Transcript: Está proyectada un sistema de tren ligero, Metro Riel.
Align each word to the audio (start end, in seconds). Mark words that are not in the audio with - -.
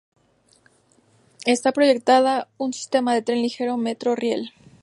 Está 1.45 1.73
proyectada 1.73 2.47
un 2.57 2.73
sistema 2.73 3.13
de 3.13 3.21
tren 3.21 3.43
ligero, 3.43 3.77
Metro 3.77 4.15
Riel. 4.15 4.51